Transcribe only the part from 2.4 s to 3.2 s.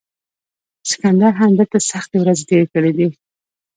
تیرې کړې